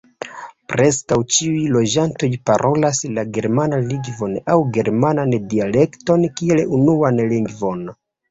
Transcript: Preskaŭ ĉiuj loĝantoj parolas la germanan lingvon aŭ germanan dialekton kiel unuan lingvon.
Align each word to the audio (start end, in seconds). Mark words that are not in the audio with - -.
Preskaŭ 0.71 1.17
ĉiuj 1.35 1.65
loĝantoj 1.73 2.29
parolas 2.49 3.01
la 3.17 3.25
germanan 3.35 3.85
lingvon 3.91 4.33
aŭ 4.55 4.57
germanan 4.79 5.37
dialekton 5.53 6.25
kiel 6.41 6.63
unuan 6.79 7.23
lingvon. 7.35 7.85